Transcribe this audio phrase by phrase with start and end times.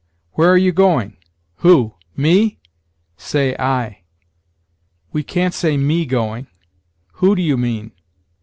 [0.31, 1.17] "Where are you going?
[1.57, 1.93] Who?
[2.17, 2.57] me?"
[3.17, 4.01] say, I.
[5.11, 6.47] We can't say, me going.
[7.17, 7.91] "Who do you mean?"